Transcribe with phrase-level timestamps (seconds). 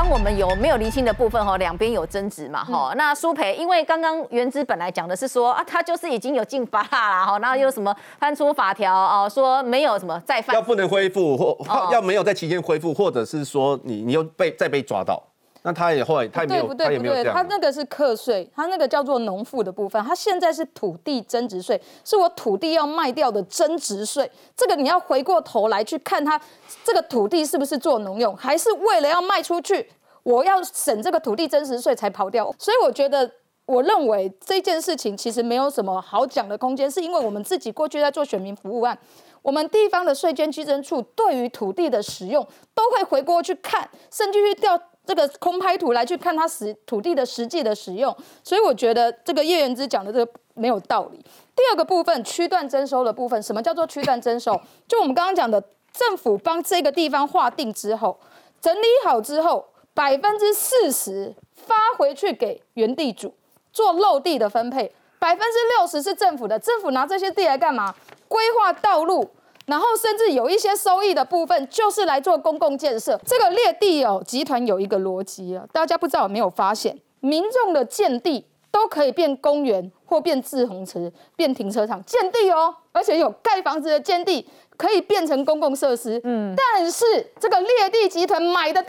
[0.00, 2.92] 刚我们有没有厘清的部分哈，两边有争执嘛哈。
[2.96, 11.58] 那苏培，因为刚刚原之本来讲的是说啊，他就是已经有进发啦哈，然后又什么翻出法条哦，说没有什么再犯，要不能恢复或
[11.90, 15.20] 要没有在期间恢复，或者是说你你又被再被抓到。
[15.62, 17.34] 那他也后来他也没有，他也没有这样。
[17.34, 20.02] 他那个是课税，他那个叫做农赋的部分。
[20.04, 24.30] 他现在是土地增值税，是我土地要卖掉的增值税。
[24.56, 26.40] 这个你要回过头来去看，他
[26.84, 29.90] 这个土地是不是做农用，还是为了要卖出去，
[30.22, 32.54] 我要省这个土地增值税才跑掉。
[32.56, 33.28] 所以我觉得，
[33.66, 38.96] 我认为这件事情其实没有什么好讲的空间，是因为我们自己过去在做选民服务案，
[39.42, 44.80] 我们地方的税捐稽征处对于土地的使用都会回过去看，甚至去调。
[45.08, 51.16] 这个空拍图来去看它实土地的实际的使用，所以我觉得这个叶元之讲的这个没有道理。
[51.56, 54.60] 第二个部分区段征收的部分，什么叫做区段征收？
[54.86, 55.58] 就我们刚刚讲的，
[55.94, 58.20] 政府帮这个地方划定之后，
[58.60, 63.32] 整理好之后，百分之四十发回去给原地主
[63.72, 67.94] 做漏地的分配，百分之六十是政府的，政府拿这些地来干嘛？
[68.28, 69.30] 规划道路。
[69.68, 73.20] 然后甚至有一些收益的部分，就是来做公共建设。
[73.26, 86.18] 这个列地哦，集团有一个逻辑啊，大家不知道有没有发现，民众的建地都可以变公园或变自洪池、变停车场，建地哦，而且有盖房子的建地可以变成公共设施。
[86.24, 87.04] 嗯，但是
[87.38, 88.88] 这个列地集团买的地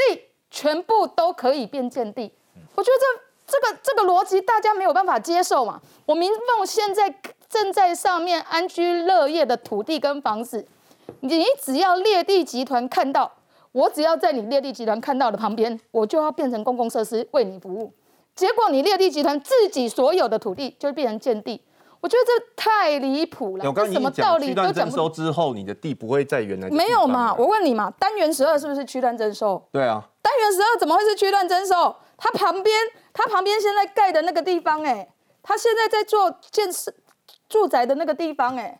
[0.50, 2.32] 全部都可以变建地，
[2.76, 2.98] 我觉得
[3.46, 5.82] 这这个这个逻辑大家没有办法接受嘛。
[6.06, 7.14] 我民众现在。
[7.50, 10.66] 正在上面安居乐业的土地跟房子，
[11.22, 13.31] 你只要列地集团看到，
[13.72, 17.92] 我只要在你列地集团看到的旁边，我就要变成公共设施为你服务。
[18.36, 21.59] 结果你列地集团自己所有的土地就变成建地，
[22.00, 23.66] 我觉得这太离谱了。
[23.66, 27.36] 我刚什么道理都讲不收之后，你的地不会再原来没有嘛？
[27.36, 29.61] 我问你嘛，单元十二是不是区段征收？
[29.72, 31.95] 对啊，单元十二怎么会是区段征收？
[32.16, 32.77] 它旁边，
[33.11, 35.09] 它旁边现在盖的那个地方，哎，
[35.42, 36.93] 它现在在做建设。
[37.49, 38.80] 住宅的那个地方，哎，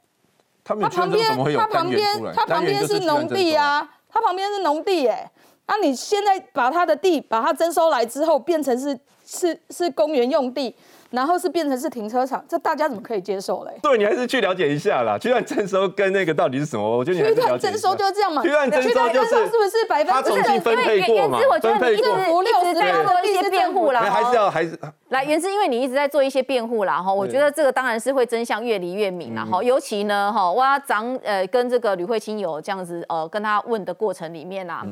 [0.64, 5.30] 它旁边，它旁边，它旁边是农地啊，它旁边是农地，哎，
[5.68, 10.76] 那你现在把它的地把它征收来之后，变成是是是公园用地。
[11.10, 13.72] 然后是变成是停车场，这大家怎么可以接受嘞？
[13.82, 15.18] 对你还是去了解一下啦。
[15.18, 16.98] 区段征收跟那个到底是什么？
[16.98, 18.44] 我觉得你区段征收就是这样嘛。
[18.44, 20.12] 区段征收就是是不是百分之？
[20.12, 21.40] 他重新分配过嘛？
[21.60, 22.44] 分配过。
[22.44, 24.02] 一直在做一些辩护啦。
[24.02, 27.12] 还是要还是来原是因为你一直在做一些辩护啦哈。
[27.12, 29.64] 我觉得这个当然是会真相越离越明啦哈。
[29.64, 34.86] 尤其呢哈，我长呃跟这个吕慧清有这样子呃跟他问的过程里面啦，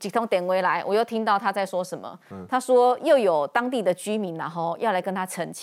[0.00, 2.18] 几通点回来，我又听到他在说什么？
[2.48, 5.59] 他说又有当地的居民然后要来跟他澄清。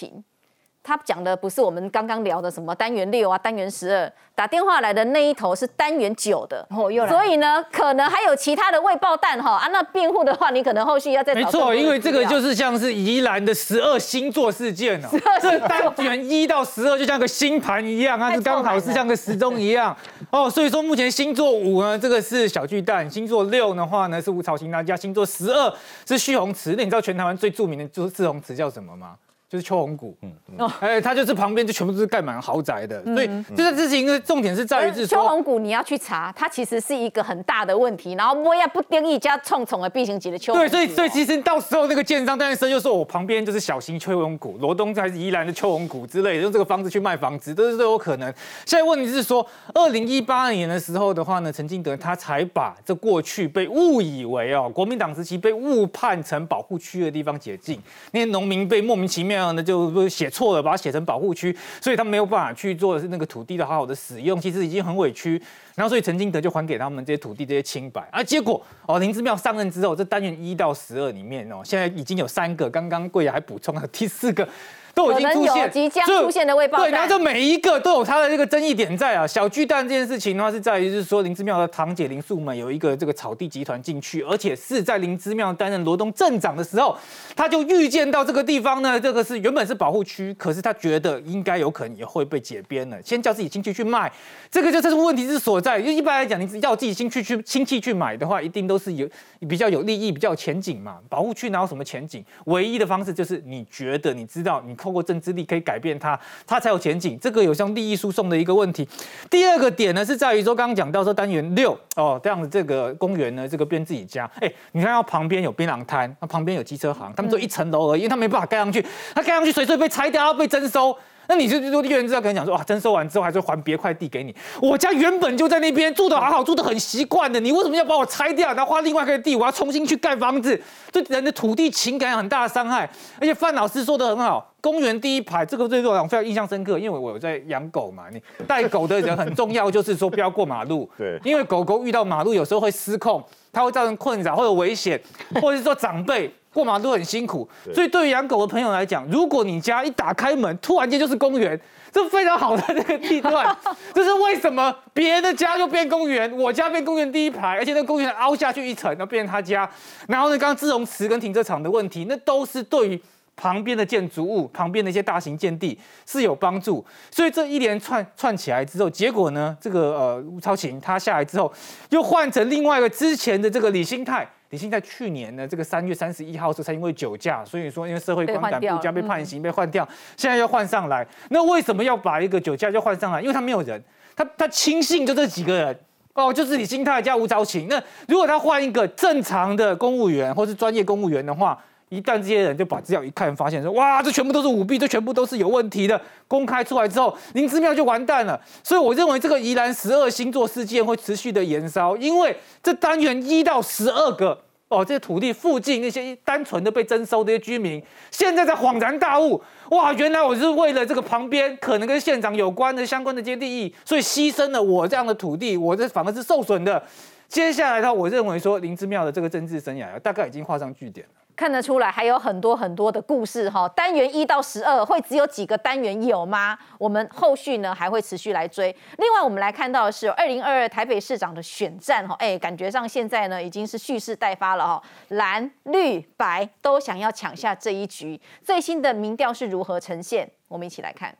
[0.83, 9.57] 他讲的不是我们刚刚聊的什么单元六啊，单元十二，打电话来的那一头是单元九的，哦，又来，所以呢，可能还有其他的未爆弹哈。
[9.57, 15.09] 啊，那辩护的话，你可能后续要再没错，因为这个就是像是宜兰的十二星座事件哦，
[15.41, 19.93] 这单元一到十二就像个星盘一样，它是刚好是像个时钟一样
[20.31, 25.73] 哦，所以说目前星座五呢，这个是小巨蛋，星座六的话呢是五草型大家，星座十二
[26.07, 29.15] 是旭红池，那你知道全台湾最著名的就是四红池叫什么吗？
[29.49, 40.53] 就是秋红谷，嗯，哎，它就是旁边就全部都是盖满豪宅的，所以就是这是一个重点是在于是秋红谷你要去查，它其实是一个很大的问题，然后我也不定一家重重的 B 型级的秋。
[40.53, 48.27] 对，所以所以其实到时候那个建商当然就说我旁边就是小型秋红谷，罗东还是宜兰的秋红谷之类的，用这个方式去卖房子，都是都有可能。
[48.65, 57.79] 现在问题是说，二零一八年的时候的话呢，陈金德他才把这过去被误以为哦国民党时期被误判成保护区的地方解禁，
[58.11, 65.41] 那些农民被莫名其妙样的就写错了，把它写成保护区，所以他没有办法去做那个土地的好好的使用，其实已经很委屈。
[65.75, 74.47] 然后所以陈金德就还给他们这些土地这些清白，啊，结果哦林之妙上任之后，这单元一到十二里面哦，现在已经有三个，刚刚贵阳还补充了第四个。
[74.97, 79.27] 都已经出现，即将出现的未爆对，然后这每一个都有它的这个争议点在啊。
[79.27, 86.97] 小巨蛋这件事情的话，是在于就是说林之妙的堂姐林素美有一个这个草地集团进去，而且是在林之妙担任罗东镇长的时候，
[87.35, 94.11] 他就预见到这个地方呢，这个是原本是保护区，可是他觉得应该有可能也会被解编了，先叫自己亲戚去卖，
[94.49, 95.77] 这个就这是问题之所在。
[95.77, 99.07] 因为一般来讲，你要自己亲戚去亲戚去买的话，一定都是有
[99.47, 100.97] 比较有利益、比较有前景嘛。
[101.07, 102.25] 保护区哪有什么前景？
[102.45, 105.63] 唯一的方式就是你觉得你知道，你透过政治力可以。
[105.67, 107.19] 改变它，它才有前景。
[107.19, 108.87] 这个有像利益输送的一个问题。
[109.29, 114.29] 第二个点呢，是在于说，刚刚讲到说单元六哦，这样的这个公园呢，这个变自己家。
[114.39, 118.81] 哎，你看到旁边有槟榔摊，那旁边有机车行，他们就一层楼而已，他没办法盖上去，
[119.13, 120.97] 他盖上去随时被拆掉，要被征收。
[121.29, 130.57] 那你就就叶元之可能讲说，哇，征收完之后还是还别块地给你，我家原本就在那边住的好好，住的很习惯的，你为什么要把我拆掉，然后花另外一块地，我要重新去盖房子，
[130.89, 132.89] 对人的土地情感有很大的伤害。
[133.19, 143.23] 而且范老师说的很好，公园第一排这个对我非常印象深刻，因为我有在养狗嘛，你带狗的人很重要，就是说不要过马路， 对，因为狗狗遇到马路有时候会失控，
[143.53, 145.01] 它会造成困扰或者危险，
[145.41, 146.29] 或者是说长辈。
[146.53, 151.59] 过马路很辛苦，所以对于养狗的朋友来讲，如果你家一打开门，突然间就是公园，
[151.91, 153.55] 这非常好的这个地段。
[153.93, 159.69] 这是为什么别人的家就变公园，我家变公园第一排，而且那公园凹下去一层，然后变成他家。
[160.07, 162.99] 然后呢，刚刚自融池跟停车场的问题，那都是对于
[163.37, 166.85] 旁边的建筑物、旁边的一些大型建地是有帮助。
[167.09, 171.49] 所以这一连串串起来之后，结果呢，这个呃吴超琴他下来之后，
[171.91, 174.27] 又换成另外一个之前的这个李兴泰。
[174.49, 179.85] 李兴泰去年呢，这个三月三十一号时候才因为酒驾，所以说因为社会观感不佳被判刑被换掉，
[180.15, 181.05] 现在要换上来。
[181.29, 183.19] 那为什么要把一个酒驾就换上来？
[183.21, 183.83] 因为他没有人，
[184.15, 185.77] 他他亲信就这几个人
[186.13, 187.67] 哦，就是李兴泰加吴昭琴。
[187.69, 198.39] 那如果他换一个正常的公务员或是专业公务员的话，一旦这些人就把资料一看，发现说哇，这全部都是舞弊，这全部都是有问题的，公开出来之后，林之妙就完蛋了。
[198.63, 204.37] 所以我认为这个宜兰十二星座事件会持续的延烧，因为这单元一到十二个。
[204.69, 207.81] 哦，这些土地附近那些单纯的被征收的些居民，
[208.11, 216.83] 现在在恍然大悟，哇，原来我是为了这个旁边可能跟县长有关的相关的接地义，所以牺牲了我这样的土地，我这反而是受损的。
[217.29, 221.07] 接下来的话，我认为说林之妙的这个政治生涯大概已经画上句点。
[221.37, 226.57] 看得出来还有很多很多的故事哈，单元一到十二会只有几个单元有吗？
[226.79, 228.75] 我们后续呢还会持续来追。
[228.97, 238.19] 另外我们来看到的是二零二二台北市长的选战哈，哎，感觉上现在呢已经是蓄势待发了哈，蓝绿白都想要抢下这一局。
[238.43, 240.27] 最新的民调是如何呈现？
[240.47, 241.15] 我们一起来看。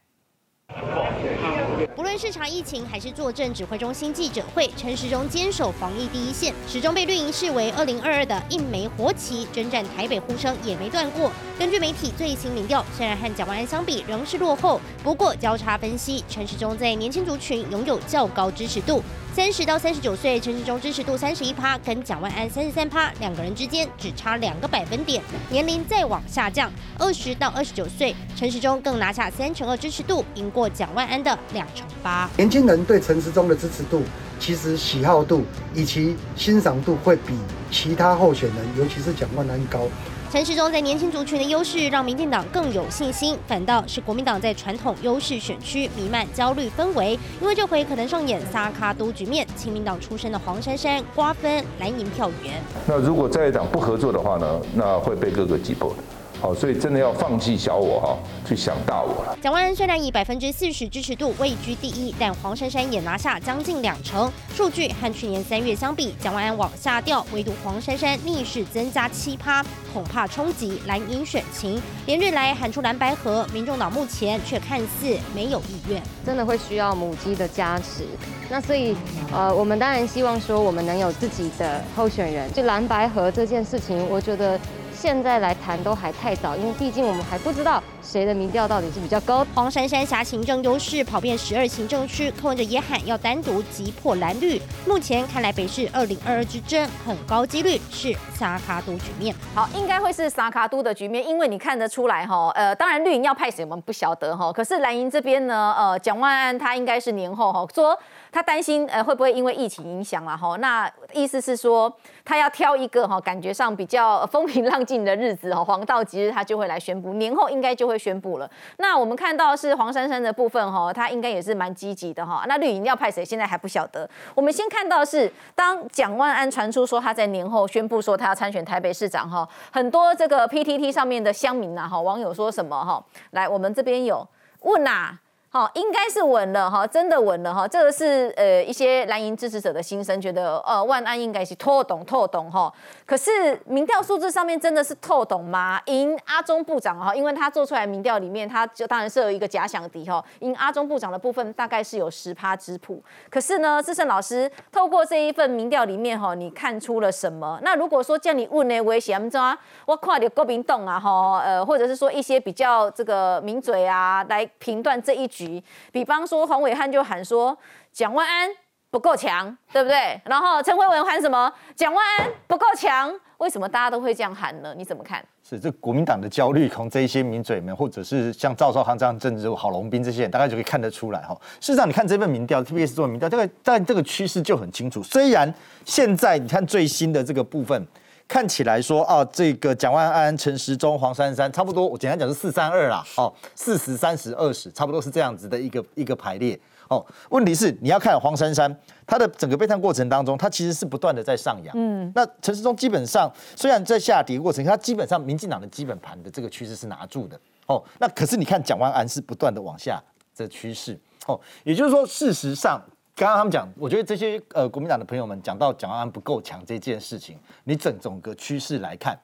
[1.95, 11.31] 不论是查疫情还是坐镇指挥中心记者会，陈时中坚守防疫第一线，始终被绿营视为二零二二的一枚活旗，征战台北呼声也没断过。
[11.57, 19.01] 根据媒体最新民调，虽然和蒋万安相比仍是落后，不过交叉分析，陈时中在年轻族群拥有较高支持度。
[19.38, 25.22] 三十到三十九岁，陈时中支持度三十一趴，跟蒋万安三十三趴，两个人之间只差两个百分点。
[25.51, 32.28] 年龄再往下降，二十到二十九岁，陈时中更拿下三成二支持度，赢过蒋万安的两成八。
[32.36, 34.01] 年轻人对陈时中的支持度，
[34.39, 35.45] 其实喜好度
[35.75, 37.38] 以及欣赏度会比
[37.69, 39.88] 其他候选人，尤其是蒋万安高。
[40.29, 52.62] 陈时中在年轻族群的优势，让民进党更有信心，反倒是国民党在传统优势选区弥漫焦虑氛围，因为这回可能上演撒卡都局面，亲民党出身的黄珊珊瓜分蓝营票源。
[52.85, 56.17] 那如果在党不合作的话呢，那会被各个击破的。
[56.39, 58.18] 好，所以真的要放弃小我哈，
[58.48, 59.36] 去想大我了。
[59.42, 64.31] 蒋万安虽然以百分之四十支持度位居第一，但黄珊珊也拿下将近两成。
[64.56, 71.81] 数据和去年三月相比，蒋万安往下掉，唯独黄珊珊逆势增加七趴，恐怕冲击蓝营选情。
[72.06, 76.01] 连日来喊出蓝白河，民众党目前却看似没有意愿。
[76.24, 78.06] 真的会需要母鸡的加持。
[78.50, 78.95] 那所以，
[79.31, 82.51] 呃，我们当然希望说，我们能有自己的候选人。
[82.54, 84.60] 就蓝白河这件事情，我觉得。
[84.98, 89.46] 现在来谈都还太早，因为毕竟我们还不知道谁的民调到底是比较高。
[89.54, 94.60] 黄珊珊辖行政优势跑遍十二行政区，柯文哲也喊要单独击破蓝绿。
[94.88, 99.36] 目前看来，北市二零二二之争很高几率是萨卡都局面。
[99.54, 107.98] 好，应该会是萨卡都的局面，因为你看得出来哈，呃，当然绿营要派谁我们不晓得哈，可是蓝营这边呢，呃，蒋万安他应该是年后哈说。
[108.31, 110.55] 他担心，呃，会不会因为疫情影响了哈？
[110.57, 111.91] 那意思是说，
[112.25, 118.50] 他要挑一个哈，感觉上比较风平浪静的日子哈，黄道吉日他就会来宣布，年后应该就会宣布了。
[118.77, 122.43] 那我们看到是黄珊珊的部分哈，他应该也是蛮积极的哈。
[122.48, 124.10] 那绿营要派谁，现在还不晓得。
[124.36, 133.03] 我们先看到是，当蒋万安传出说他在年后宣布说他要参选台北市长哈，很多这个 PTT 上面的乡民呐哈，网友说什么哈？
[133.31, 134.27] 来，我们这边有
[134.62, 135.17] 问呐。
[135.50, 137.66] 好，应该是稳了哈，真的稳了哈。
[137.66, 142.72] 这个是呃一些蓝营支持者的心声，觉得呃万安应该是透懂透懂哈。
[143.06, 143.32] 可是
[143.66, 145.82] 民调数字上面真的是透懂吗？
[145.86, 150.22] 赢阿中部长哈，因为他做出来民调里面，他就当然是有一个假想敌哈。
[150.39, 153.01] 赢阿中部长的部分大概是有十趴之谱。
[153.30, 157.58] 可是呢，志胜老师透过这一份民调里面哈，你看出了什么？
[157.63, 159.58] 那如果说叫你问呢，威胁什么？
[159.86, 165.25] 我看到国民党啊哈，呃，或者是说一些比较这个名嘴啊，来评断这一。
[165.38, 167.58] 局，比方说黄伟汉就喊说
[167.91, 168.50] 蒋万安
[168.89, 170.20] 不够强，对不对？
[170.25, 171.51] 然后陈慧文喊什么？
[171.75, 174.74] 蒋万安不够强，为什么大家都会这样喊呢？
[174.75, 175.24] 你怎么看？
[175.44, 181.38] 是这国民党的焦虑，从这些名嘴们，或者是像赵少康这样政治好龙斌这些人，大概就可以看得出来哈。
[181.60, 185.03] 事实上，你看这份民调，TBS 做的民调，这个但这个趋势就很清楚。
[185.03, 185.53] 虽然
[185.86, 187.86] 现在你看最新的这个部分，
[188.27, 196.60] 看起来说啊，这个蒋万安、陈时中、黄珊珊，差不多，我简单讲是四三二啦，哦，四十三十二十，差不多是这样子的一个一个排列。
[196.89, 198.74] 哦，问题是你要看黄珊珊，
[199.05, 201.75] 她的整个备战过程当中，她其实是不断的在上扬。
[201.77, 207.38] 嗯，那陈时中基本上虽然在下跌过程，他基本上民进党的基本盘的这个趋势是拿住的。
[207.65, 210.01] 哦，那可是你看蒋万安是不断的往下
[210.38, 210.98] 的趋势。
[211.25, 212.81] 哦，也就是说，事实上，
[213.17, 219.19] 刚刚他们讲，我觉得这些呃国民党的朋友们讲到蒋万安不够强这件事情，你整整个趋势来看，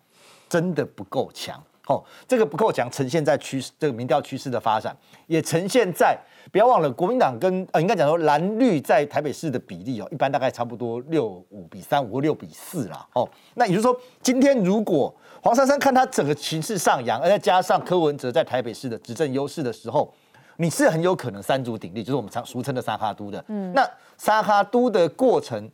[0.49, 1.61] 真的不够强。
[1.85, 4.97] 哦，这个不够强，呈现在趋势这个民调趋势的发展，
[5.27, 6.17] 也呈现在。
[6.51, 13.07] 不要忘了，国民党跟呃，应该讲说蓝绿在台北市的比例哦，一般大概差不多六五比三五或六比四啦。
[13.13, 13.29] 哦。
[13.53, 20.11] 那也就是说，今天如果黄珊珊看他整个形势上扬，而再加上柯文哲在台北市的执政优势的时候，
[20.57, 23.43] 你是很有可能三足鼎立，就是我们常俗称的沙哈都的。
[23.47, 23.71] 嗯。
[23.73, 25.69] 那沙哈都的过程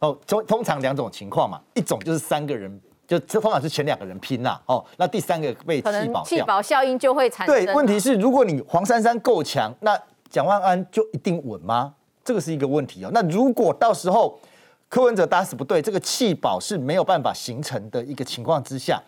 [0.00, 4.60] 哦，通通常两种情况嘛，一种就是三个人，就这方法是前两个人拼啦。
[4.66, 4.84] 哦。
[4.96, 7.64] 那第三个被弃保弃保效应就会产生。
[7.64, 9.98] 对，问题是如果你黄珊珊够强，那
[10.28, 11.94] 蒋万安就一定稳吗？
[12.24, 13.10] 这个是一个问题哦。
[13.12, 14.40] 那如果到时候
[14.88, 19.00] 柯文哲打死不对，这个弃保是没有办法形成的一个情况之下，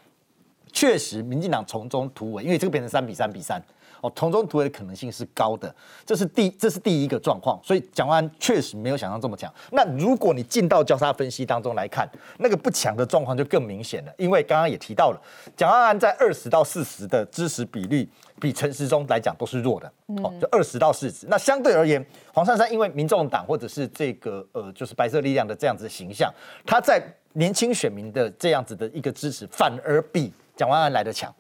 [0.73, 3.61] 确实民进党从中突围，因为这个变成三比三比三。
[4.07, 9.53] 哦，从中突围的可能性是高的，这是第这是第一个状况，所以蒋万安确实没有想象这么强。
[9.73, 12.09] 那如果你进到交叉分析当中来看，
[12.39, 15.21] 那个不强的状况就更明显了，因为刚刚也提到了，
[15.57, 18.09] 蒋万安在二十到四十的支持比率
[18.39, 21.27] 比陈时中来讲都是弱的，哦，就二十到四十。
[21.27, 26.33] 那相对而言，黄珊珊因为民众党或者是这个呃就是白色力量的这样子的形象，
[26.65, 31.35] 他在年轻选民的这样子的一个支持，反而比蒋万安来的强，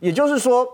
[0.00, 0.68] 也就是说。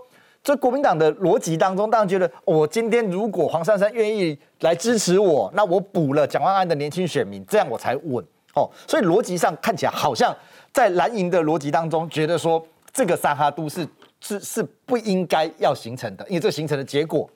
[0.47, 8.71] 所以国民党的逻辑当中，当然觉得我今天如果黄珊珊愿意来支持我，那我补了蒋万安的年轻选民，这样我才稳哦。
[8.87, 10.33] 所以逻辑上看起来好像
[10.71, 13.85] 在蓝营的逻辑当中，觉得说这个沙哈都是
[14.21, 17.29] 是是不应该要形成的，因为这形成的结果，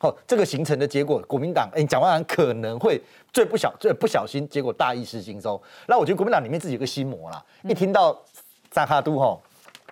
[0.00, 2.98] 哦，这个形成的结果，国民党哎蒋万安可能会
[3.30, 5.60] 最不小最不小心，结果大意失荆州。
[5.86, 8.18] 那我觉得国民党里面自己有个心魔啦，一听到
[8.72, 9.38] 沙哈都哈，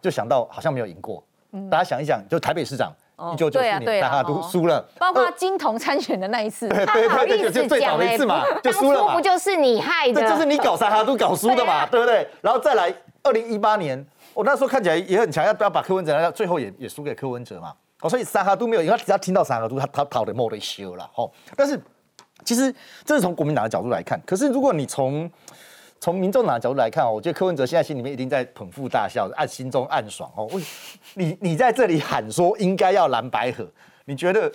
[0.00, 1.22] 就想到好像没有赢过。
[1.70, 2.92] 大家想一想，就台北市长
[3.32, 10.20] 一九九四年大家都输了，包括金童参选的那一次，对对对，就最早的一次嘛，就输了嘛，不就是你害的？
[10.20, 12.26] 这就是你搞沙哈都搞输的嘛，对不对？
[12.40, 12.92] 然后再来
[13.22, 14.04] 二零一八年，
[14.34, 17.72] 我那时候看起来也很强，要不要把柯文哲，最后也也输给柯文哲嘛。
[18.00, 21.08] 哦，所以沙哈都没有，他只要听到沙哈都，他他跑的莫得修了。
[21.14, 21.80] 哦，但是
[22.44, 25.30] 其实这是从国民党的角度来看，可是如果你从
[26.02, 30.50] 从民众党的角度来看哦，我觉得柯文哲现在心里面一定在捧腹大笑，暗心中暗爽哦。
[31.14, 33.64] 你你在这里喊说应该要蓝白河，
[34.06, 34.50] 你觉得？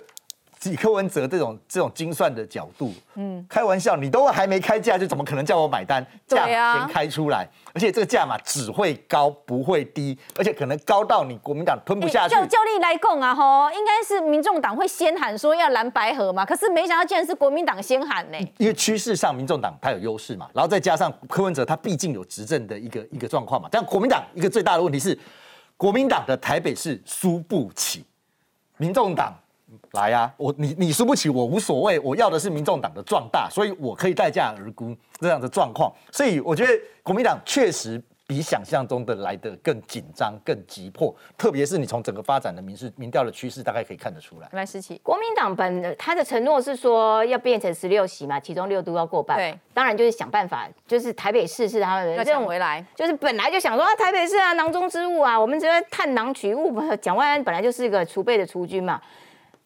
[0.64, 6.04] 以柯文哲这种这种精算的角度，嗯，开玩笑，你都还没开价，就怎么可能叫我买单？
[6.26, 12.34] 价先开出来，而且这个价码只会高不会低，而且可能高到你国民党吞不下去。
[12.34, 18.38] 叫教力来供啊，吼，应该是民众党会先喊说要蓝白合嘛，可是没想到竟然是国民党先喊呢。
[18.56, 25.16] 因为趋势上民众党它有优势嘛，然后再加上柯文哲他毕竟有执政的一个一个状况嘛，但国民党一个最大的问题是，
[25.76, 28.04] 国民党的台北市输不起，
[28.76, 29.32] 民众党。
[29.92, 35.92] 来呀，我你你输不起我无所谓，我要的是民众党的壮大，所以我可以待价而沽这样的状况。
[36.10, 36.72] 所以我觉得
[37.02, 44.48] 国民党确实比想象中的来的更紧张、更急迫，特别是你从整个发展的民事民调的趋势，大概可以看得出来。
[44.52, 49.38] 来，思琪，国民党本他的承诺是说要变成十六席嘛，其中六都要过半。
[49.38, 56.78] 对，当然就是想办法，就是台北市是他们要抢回来，就是本来就想说啊，台北市啊，囊中之物啊，我们只要探囊取物。
[56.96, 59.00] 蒋万安本来就是一个储备的储君嘛。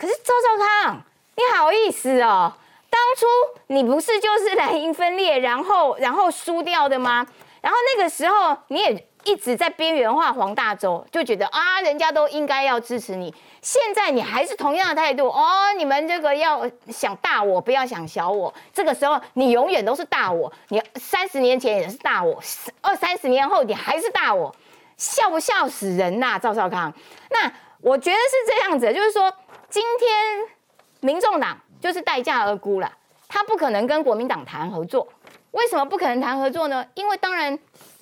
[0.02, 1.00] 可是赵少康，
[1.36, 2.52] 你好意思哦？
[2.90, 3.24] 当初
[3.68, 7.24] 你不是就是蓝营分裂，然后然后输掉的吗？
[7.60, 13.32] 然后那个时候你也一直在边缘化黄大洲，就觉得啊，人家都应该要支持你。
[13.60, 18.52] 现在你还是同样的态度哦，你们这个要想大我，不要想小我。
[18.74, 22.42] 这个时候你永远都是大我，你三十年前也是大我，
[22.80, 24.52] 二三十年后你还是大我，
[24.96, 26.40] 笑不笑死人呐？
[26.40, 26.92] 赵少康，
[27.30, 29.30] 那我觉得是这样子，就是说。
[29.68, 30.10] 今天
[31.00, 32.92] 民众党就是待价而沽了，
[33.26, 35.08] 他不可能跟国民党谈合作。
[35.52, 36.84] 为什么不可能谈合作呢？
[36.92, 37.58] 因为当然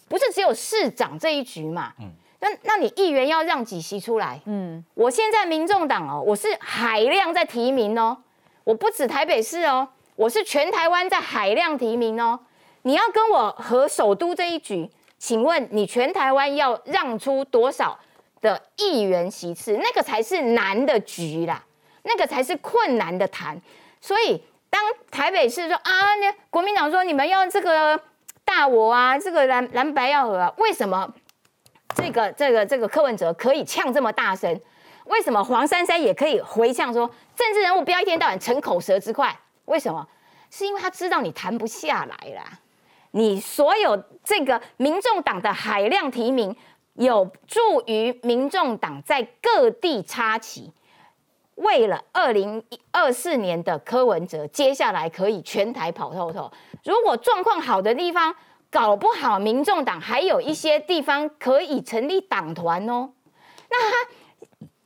[0.09, 1.93] 不是只有市长这一局嘛。
[2.01, 2.11] 嗯。
[2.41, 4.41] 那那你议员要让几席出来？
[4.47, 4.85] 嗯。
[4.95, 8.17] 我现在民众党哦，我是海量在提名哦，
[8.65, 12.41] 我不止台北市哦，我是全台湾在海量提名哦，
[12.83, 17.97] 你要跟我和首都这一局，请问你全台湾要让出多少
[18.41, 19.77] 的议员席次？
[19.79, 21.65] 那个才是难的局啦，
[22.03, 23.61] 那个才是困难的谈。
[24.01, 28.01] 所以当台北市说啊，那国民党说你们要这个
[28.45, 31.13] 大我啊，这个蓝蓝白要和啊，为什么
[31.95, 34.61] 这个这个这个柯文哲可以呛这么大声？
[35.05, 39.37] 为什么黄珊珊也可以回呛说政治人物不要一天到晚逞口舌之快？
[39.65, 40.07] 为什么？
[40.51, 42.45] 是因为他知道你谈不下来啦。
[43.13, 46.55] 你所有这个民众党的海量提名，
[46.95, 50.73] 有助于民众党在各地插旗，
[51.55, 56.51] 为了二零二四年的柯文哲，接下来可以全台跑透透。
[56.85, 58.35] 如果状况好的地方，
[58.71, 63.11] 搞不好民众党还有一些地方可以成立党团哦。
[63.69, 64.11] 那他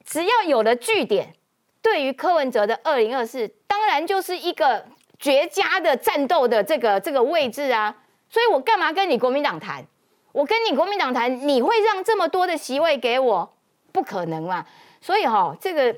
[0.04, 1.34] 只要有了据点，
[1.82, 4.84] 对于柯文哲的二零二四，当然就是一个
[5.18, 7.96] 绝佳的战斗的这个这个位置啊。
[8.28, 9.86] 所以我干嘛跟你国民党谈？
[10.34, 13.48] 我跟你国民党谈，你会让这么多的席位给我？
[13.92, 14.66] 不可能嘛！
[15.00, 15.94] 所以哈，这个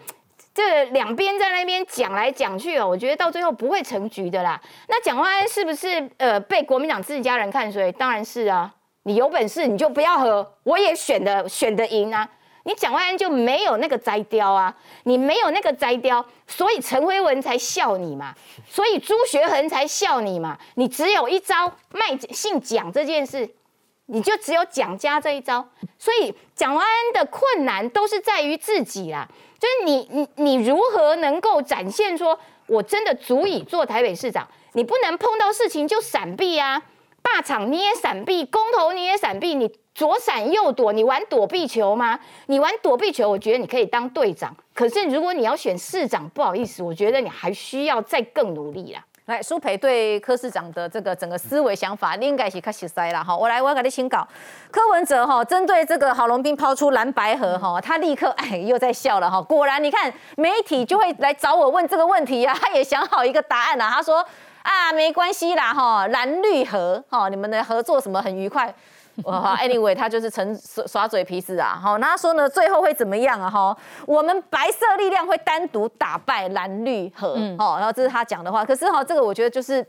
[0.52, 4.60] 这两边在那边讲来讲去哦，我觉得到最后不会成局的啦。
[4.88, 7.90] 那蒋万安是不是呃被国民党自己家人看衰？
[7.92, 8.70] 当然是啊！
[9.04, 12.28] 你有本事你就不要和，我也选的选的赢啊！
[12.64, 18.34] 你蒋万安就没有那个摘雕啊，你没有那个摘雕，所以陈辉文才笑你嘛，
[18.68, 20.58] 所以朱学恒才笑你嘛。
[20.74, 23.48] 你只有一招卖姓蒋这件事，
[24.06, 25.68] 你就只有蒋家这一招。
[25.98, 34.48] 所以蒋万安的困难都是在于自己啦，就是你你你如何能够展现说我真的足以做台北市长？
[34.72, 36.82] 你不能碰到事情就闪避啊，
[37.22, 39.70] 霸场你也闪避，公投你也闪避，你。
[39.96, 42.20] 左闪右躲，你玩躲避球吗？
[42.48, 44.54] 你玩躲避球，我觉得你可以当队长。
[44.74, 49.02] 可是如果你要选市长，不好意思，我觉得你还需要再更努力啦。
[49.26, 53.24] 来，苏培对柯市长的这个整个思维想法，应该是较熟悉啦。
[53.24, 54.24] 哈，我来，我要给你请稿。
[54.70, 59.42] 柯文哲哈，针对这个郝龙斌抛出蓝白河哈，他立刻哎又在笑了哈。
[59.42, 63.90] 果然，你看媒体就会来找我问这个问题呀，他也想好一个答案了。
[63.92, 64.24] 他说
[64.62, 68.72] 啊，没关系啦哈，蓝绿合哈，你们的合作什么很愉快。
[69.24, 73.50] 哇，Anyway，他就是成耍耍嘴皮子啊，好，那他说呢，最后会怎么样啊？
[73.50, 73.76] 哈，
[74.06, 78.64] 我们白色力量会单独打败蓝绿和，哦，然后这是他讲的话。
[78.64, 79.84] 可是哈，这个我觉得就是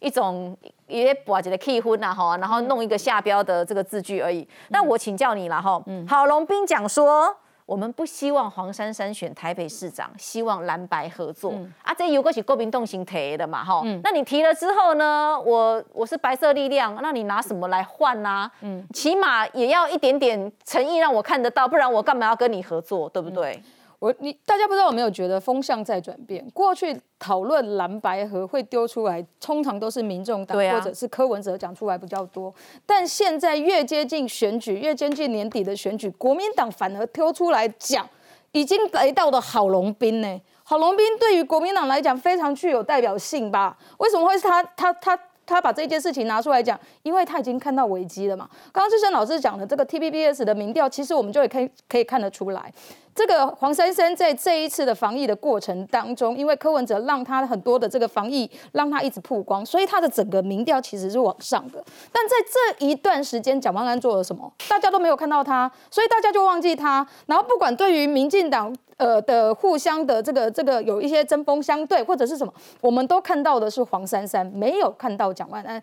[0.00, 4.48] 一种也寡姐的 key 婚啊，哈，然后弄一个下标的这个字句而已。
[4.68, 7.36] 那我请教你了哈，郝龙斌讲说。
[7.70, 11.54] 我们不希望黄珊珊选台北市长，希望蓝白合作
[11.84, 11.94] 啊。
[11.94, 13.80] 这有个是国民动型提的嘛，哈。
[14.02, 15.38] 那你提了之后呢？
[15.40, 18.50] 我我是白色力量，那你拿什么来换呢？
[18.62, 23.62] 嗯，起码也要一点点诚意让我看得到，不然我干嘛要跟你合作，对不对？
[24.00, 26.44] 我你大家不知道有没有觉得风向在转变？
[26.54, 32.52] 过去讨论蓝白河会丢出来，通常都是民众党或者是柯文哲讲出来比较多。
[32.86, 38.08] 但现在越接近选举，越接近年底的选举，国民党反而丢出来讲，
[38.52, 40.40] 已经来到了郝龙斌呢。
[40.64, 43.76] 郝龙斌对于国民党来讲非常具有代表性吧？
[43.98, 44.62] 为什么会是他？
[44.62, 45.18] 他他？
[45.50, 48.48] 他把这件事情拿出来讲，因为他已经看到危机了嘛。
[48.72, 52.72] 刚刚志生老师讲的这个 T B B S 的民调，其实我们就也可以可以看得出来，
[53.14, 61.84] 这个黄珊珊在这一次的防疫的过程当中，因为柯文哲让他很多的这个防疫让他一直曝光，所以他的整个民调其实是往上的。
[62.12, 62.36] 但在
[62.78, 67.06] 这一段时间，蒋万安做了什么，大家都没有看到他，所以大家就忘记他。
[67.26, 68.74] 然后不管对于民进党。
[69.00, 75.82] 呃的互相的这个这个有一些针锋相对或者是什么，我们都看到的是黄珊珊，没有看到蒋万安。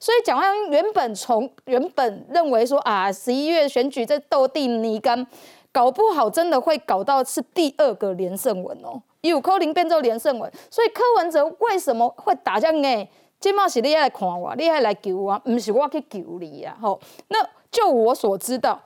[0.00, 5.26] 所以蒋万安原本从原本认为说啊，十一月选举在斗地泥干。
[5.72, 13.08] 搞不好真的会搞到是第二个连胜文哦，有柯林变做连胜文，所以柯文哲为什么会打这样呢？
[13.38, 16.76] 今嘛是你来看我，你来救我，不是我去救你啊！
[16.80, 17.38] 吼，那
[17.70, 18.78] 就我所知道，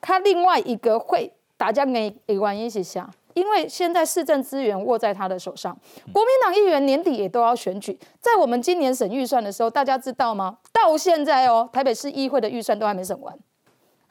[0.00, 3.08] 他另外一个会打这样的原因是啥？
[3.34, 5.76] 因为现在市政资源握在他的手上，
[6.12, 10.58] 国民党议员年底也都要选举，在我们今年审预算的时候，大家知道吗？
[10.72, 13.38] 到现在哦，台北市议会的预算都还没审完。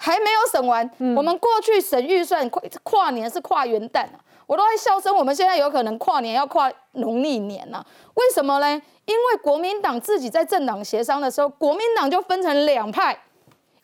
[0.04, 5.16] 还没有审完，我们过去审预算跨跨年是跨元旦啊，我都在笑声。
[5.16, 7.86] 我们现在有可能跨年要跨农历年了，
[8.16, 8.82] 为什么呢？
[9.06, 13.16] 因为国民党自己在政党协商的时候，国民党就分成两派，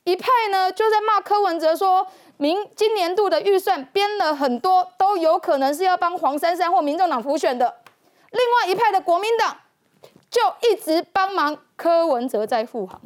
[0.06, 7.76] 一派呢就在骂柯文哲说，明今年度的预算编了很多，都有可能是要帮黄珊珊或民众党辅选的，
[8.32, 9.56] 另外一派的国民党
[10.32, 13.00] 就一直帮忙柯文哲在护航，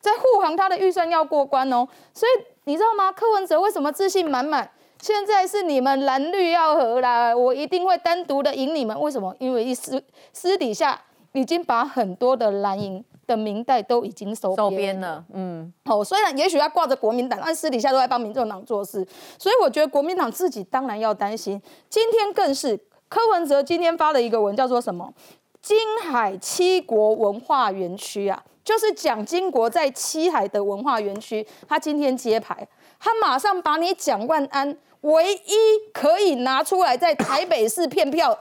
[0.00, 1.86] 在护航他的预算要过关哦。
[2.14, 3.10] 所以你知道吗？
[3.12, 4.70] 柯文哲为什么自信满满？
[5.00, 9.00] 现在是你们蓝绿要合啦，我一定会单独的赢你们。
[9.00, 9.34] 为什么？
[9.38, 11.00] 因为一私私底下
[11.32, 15.24] 已经把很多的蓝营的明代都已经收收编了。
[15.32, 19.06] 嗯，哦，虽然也许他挂着国民党，但私底下都在帮民众党做事。
[19.38, 21.62] 所以我觉得国民党自己当然要担心。
[21.88, 22.76] 今天更是
[23.08, 25.14] 柯文哲今天发了一个文，叫做什么？
[25.62, 32.68] 金海七国文化园区啊，就是蒋经国在七海的文化园区，他今天揭牌，
[33.00, 34.76] 他马上把你蒋万安。
[35.00, 38.38] 唯一可以拿出来在台北市骗票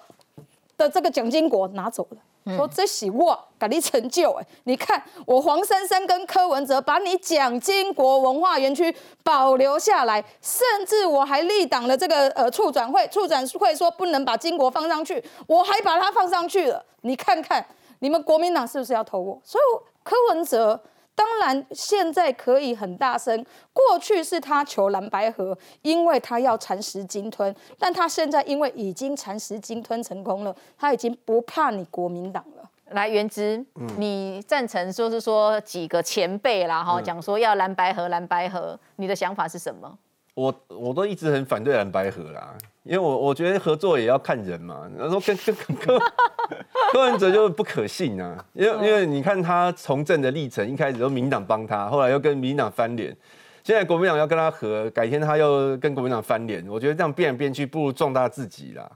[0.75, 17.65] 的这个蒋经国拿走了，说这是我给你成就哎，你看我黄珊珊跟柯文哲把你蒋经国文化园区保留下来，甚至我还立党了这个呃处转会，处转会说不能把经国放上去，我还把它放上去了，你看看
[17.99, 19.39] 你们国民党是不是要投我？
[19.43, 19.63] 所以
[20.07, 20.81] 柯文哲。
[21.13, 23.43] 当然，现在可以很大声。
[23.73, 27.53] 过去是他求蓝白河，因为他要蚕食鲸吞。
[27.79, 32.69] 但他现在因为已经蚕食鲸吞成功了，他已经不怕你国民党了。
[32.91, 33.65] 来，原之，
[33.97, 39.97] 你赞成说是说几个前辈啦，哈，讲说要蓝白河，蓝白河，你的想法是什么？
[40.35, 42.53] 我我都一直很反对蓝白河啦，
[42.87, 44.89] 因为我我觉得合作也要看人嘛。
[44.97, 45.99] 然后跟跟柯
[46.91, 53.15] 柯文哲就不可信啊，因为因为你看他从政的历程，一开始都民党帮他，后来又跟民党翻脸，
[53.63, 58.89] 现在国民党要跟他和，改天他又跟国民党翻脸，我觉得这样变来变去，不如壮大自己啦。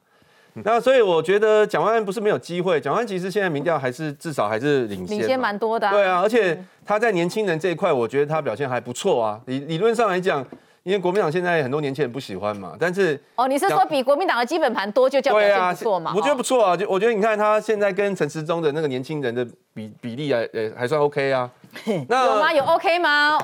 [0.54, 5.89] 那所以我觉得蒋万安不是没有机会，蒋万安其实现在民调还是至少还是领先，领先蛮多的。
[5.89, 9.41] 对啊，而且他在年轻人这一块，我觉得他表现还不错啊。
[9.47, 10.45] 理理论上来讲。
[10.84, 16.12] 因为国民党现在很多年轻人不喜欢嘛，但是哦，你是说比国民党的基本盘多就叫表现不错嘛？
[16.15, 21.50] 我觉得不错啊，就我觉得你看他现在跟陈时中的那个年轻人的比比例啊，呃，还算 OK 啊。
[22.10, 22.54] 那有吗？
[22.54, 23.38] 有 OK 吗？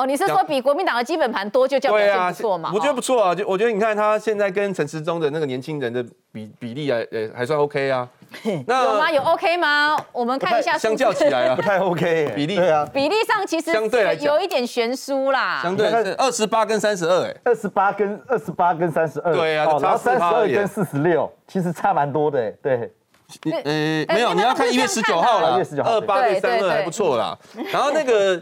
[0.00, 2.70] 哦，你是说比国民党的基本盘多就叫表现不错嘛？
[2.74, 8.08] 我觉得不错啊，就我觉得你看他现在跟陈时中的那个年轻人的比比例啊，呃，还算 OK 啊。
[8.66, 9.10] 那有吗？
[9.10, 9.96] 有 OK 吗？
[10.12, 15.60] 我们看一下，相较起来啊，不太 OK 比例对啊，比例上其实相对来有一点悬殊啦。
[15.62, 22.90] 相对二十八跟三十二，哎，二十八跟二十八跟三十二，对啊，然后三十二跟四十六，其实差蛮多的，对。
[23.64, 27.38] 呃，没有，你要看一月十九号了，二八对三二还不错啦。
[27.72, 28.40] 然后那个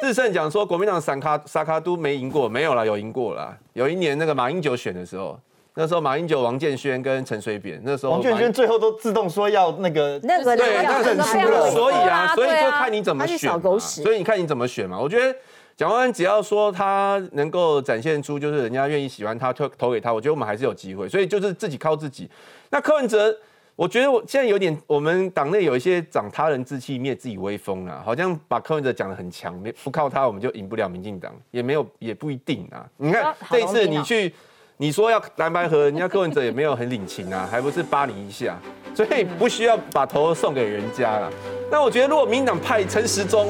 [0.00, 3.56] 志胜讲说，国民党散卡萨卡都没赢过，没有啦，有赢过啦。
[3.74, 5.38] 有一年那个马英九选的时候，
[5.74, 11.70] 那时候马英九、王建轩跟陈水扁，那时候王建轩最后都自动说要那个那个对，那很输了。
[11.70, 13.50] 所以啊，所以就看你怎么选，
[13.80, 14.98] 所以你看你怎么选嘛。
[14.98, 15.34] 我觉得
[15.76, 21.08] 蒋万安只要说他能够展现出就是人家愿意喜欢他，投投给他，我觉得我们还是有机会。
[21.08, 22.30] 所以就是自己靠自己。
[22.70, 23.36] 那柯文哲。
[23.80, 32.84] 我觉得我现在有点，我们党内有一些长他人志气、灭自己威风啊，好像把柯文哲讲的很强，没不靠他我们就赢不了民进党，也没有也不一定啊。
[32.98, 34.34] 你看这次你去，
[34.76, 38.58] 你说要蓝白河，人家柯文哲也没有很领情啊，还不是扒你一下，
[38.94, 41.32] 所以不需要把头送给人家了。
[41.70, 43.48] 那我觉得如果民进党派陈时中，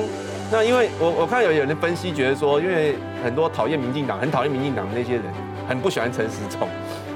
[0.52, 5.24] 那因为我我看有有人分析，觉得说，因为很多讨厌民进党、很讨厌民进党的那些人，
[5.68, 6.68] 很不喜欢陈时中，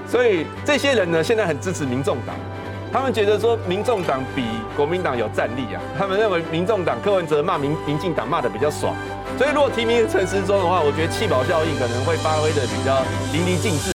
[0.05, 2.35] 所以这些人呢，现在很支持民众党。
[2.95, 4.45] 他们觉得说，民众党比
[4.77, 5.83] 国民党有战力啊。
[5.99, 8.95] 他们认为民众党柯文哲骂民民进党骂的比较爽，
[9.37, 13.03] 所以如果提名陈时中的话，我觉得弃保效应可能会发挥的比较
[13.33, 13.91] 淋漓尽致。